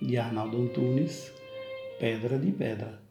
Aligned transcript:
de 0.00 0.16
Arnaldo 0.16 0.56
Antunes, 0.62 1.32
Pedra 1.98 2.38
de 2.38 2.52
Pedra. 2.52 3.02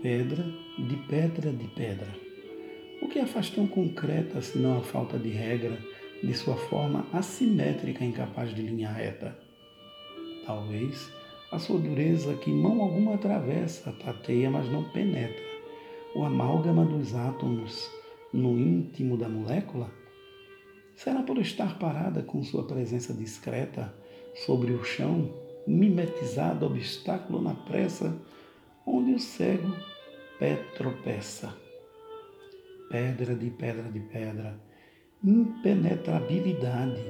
Pedra 0.00 0.44
de 0.78 0.96
pedra 1.08 1.52
de 1.52 1.66
pedra. 1.68 2.08
O 3.00 3.08
que 3.08 3.18
a 3.18 3.26
faz 3.26 3.50
tão 3.50 3.66
concreta 3.66 4.40
senão 4.40 4.78
a 4.78 4.82
falta 4.82 5.18
de 5.18 5.30
regra 5.30 5.76
de 6.22 6.32
sua 6.34 6.54
forma 6.54 7.04
assimétrica 7.12 8.04
incapaz 8.04 8.54
de 8.54 8.62
linha 8.62 8.90
reta? 8.90 9.36
Talvez 10.46 11.12
a 11.50 11.58
sua 11.58 11.80
dureza 11.80 12.34
que 12.34 12.50
mão 12.50 12.80
alguma 12.80 13.14
atravessa, 13.14 13.90
tateia, 13.92 14.50
mas 14.50 14.70
não 14.70 14.84
penetra. 14.90 15.42
O 16.14 16.24
amálgama 16.24 16.84
dos 16.84 17.12
átomos 17.14 17.90
no 18.32 18.56
íntimo 18.56 19.16
da 19.16 19.28
molécula? 19.28 19.90
Será 20.94 21.22
por 21.22 21.38
estar 21.38 21.76
parada 21.80 22.22
com 22.22 22.42
sua 22.44 22.64
presença 22.64 23.12
discreta 23.12 23.92
sobre 24.46 24.72
o 24.72 24.84
chão, 24.84 25.42
mimetizado 25.66 26.66
obstáculo 26.66 27.40
na 27.40 27.54
pressa, 27.54 28.16
onde 28.86 29.14
o 29.14 29.18
cego 29.18 29.74
pé 30.38 30.56
tropeça. 30.76 31.54
Pedra 32.90 33.34
de 33.34 33.48
pedra 33.50 33.84
de 33.84 34.00
pedra, 34.00 34.60
impenetrabilidade, 35.24 37.00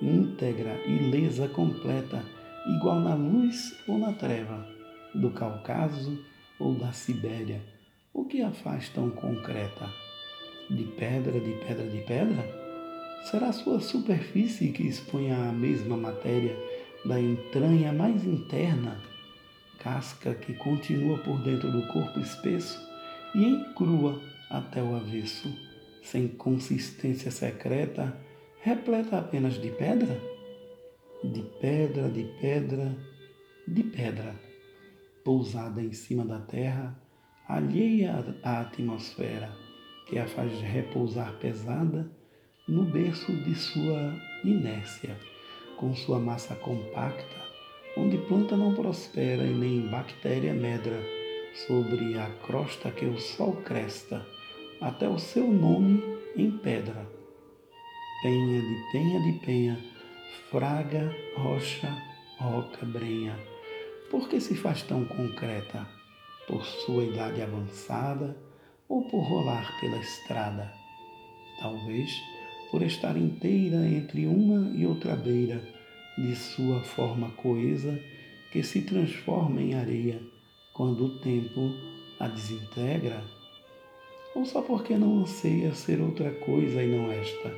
íntegra, 0.00 0.76
ilesa, 0.86 1.48
completa, 1.48 2.22
igual 2.76 3.00
na 3.00 3.14
luz 3.14 3.74
ou 3.88 3.98
na 3.98 4.12
treva, 4.12 4.68
do 5.14 5.30
Cáucaso 5.30 6.22
ou 6.60 6.74
da 6.74 6.92
Sibéria, 6.92 7.62
o 8.12 8.24
que 8.24 8.42
a 8.42 8.50
faz 8.50 8.88
tão 8.90 9.10
concreta? 9.10 9.90
De 10.70 10.84
pedra, 10.84 11.40
de 11.40 11.52
pedra, 11.66 11.86
de 11.86 12.02
pedra? 12.02 12.66
Será 13.30 13.52
sua 13.52 13.80
superfície 13.80 14.72
que 14.72 14.86
expunha 14.86 15.36
a 15.48 15.52
mesma 15.52 15.96
matéria 15.96 16.56
da 17.06 17.20
entranha 17.20 17.92
mais 17.92 18.24
interna, 18.24 19.00
casca 19.78 20.34
que 20.34 20.54
continua 20.54 21.18
por 21.18 21.40
dentro 21.42 21.70
do 21.70 21.86
corpo 21.88 22.18
espesso 22.18 22.78
e 23.34 23.44
encrua 23.44 24.20
até 24.50 24.82
o 24.82 24.96
avesso, 24.96 25.48
sem 26.02 26.28
consistência 26.28 27.30
secreta, 27.30 28.16
repleta 28.60 29.18
apenas 29.18 29.54
de 29.54 29.70
pedra? 29.70 30.20
De 31.22 31.42
pedra, 31.60 32.08
de 32.08 32.24
pedra, 32.40 32.96
de 33.66 33.82
pedra, 33.82 34.34
pousada 35.24 35.82
em 35.82 35.92
cima 35.92 36.24
da 36.24 36.40
terra, 36.40 36.96
alheia 37.48 38.24
à 38.42 38.60
atmosfera, 38.60 39.52
que 40.06 40.18
a 40.18 40.26
faz 40.26 40.52
repousar 40.60 41.32
pesada 41.38 42.10
no 42.68 42.84
berço 42.84 43.32
de 43.32 43.54
sua 43.54 44.14
inércia, 44.44 45.16
com 45.76 45.94
sua 45.94 46.18
massa 46.18 46.54
compacta, 46.54 47.36
onde 47.96 48.18
planta 48.18 48.56
não 48.56 48.74
prospera 48.74 49.44
e 49.44 49.54
nem 49.54 49.88
bactéria 49.88 50.52
medra, 50.52 51.00
sobre 51.66 52.18
a 52.18 52.28
crosta 52.46 52.90
que 52.90 53.06
o 53.06 53.18
sol 53.18 53.54
cresta, 53.64 54.26
até 54.80 55.08
o 55.08 55.18
seu 55.18 55.46
nome 55.46 56.02
em 56.36 56.50
pedra. 56.50 57.08
Penha 58.22 58.60
de 58.60 58.92
penha 58.92 59.20
de 59.20 59.38
penha, 59.44 59.84
fraga, 60.50 61.14
rocha, 61.36 61.88
roca, 62.38 62.84
brenha. 62.84 63.38
Por 64.10 64.28
que 64.28 64.40
se 64.40 64.54
faz 64.54 64.82
tão 64.82 65.04
concreta? 65.04 65.86
Por 66.46 66.64
sua 66.64 67.04
idade 67.04 67.42
avançada 67.42 68.36
ou 68.88 69.02
por 69.08 69.20
rolar 69.20 69.80
pela 69.80 69.96
estrada? 69.96 70.72
Talvez 71.60 72.10
por 72.70 72.82
estar 72.82 73.16
inteira 73.16 73.86
entre 73.86 74.26
uma 74.26 74.70
e 74.76 74.86
outra 74.86 75.14
beira 75.14 75.62
de 76.18 76.34
sua 76.34 76.80
forma 76.80 77.30
coesa 77.30 77.98
que 78.52 78.62
se 78.62 78.82
transforma 78.82 79.60
em 79.60 79.74
areia 79.74 80.20
quando 80.72 81.06
o 81.06 81.18
tempo 81.20 81.72
a 82.18 82.28
desintegra? 82.28 83.22
Ou 84.34 84.44
só 84.44 84.62
porque 84.62 84.96
não 84.96 85.20
anseia 85.20 85.72
ser 85.74 86.00
outra 86.00 86.30
coisa 86.30 86.82
e 86.82 86.86
não 86.86 87.10
esta, 87.10 87.54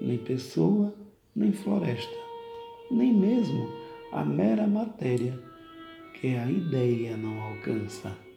nem 0.00 0.18
pessoa, 0.18 0.92
nem 1.34 1.52
floresta, 1.52 2.16
nem 2.90 3.12
mesmo 3.12 3.68
a 4.12 4.24
mera 4.24 4.66
matéria 4.66 5.38
que 6.20 6.36
a 6.36 6.50
ideia 6.50 7.16
não 7.16 7.40
alcança? 7.40 8.29